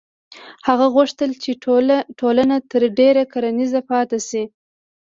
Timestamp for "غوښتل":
0.95-1.29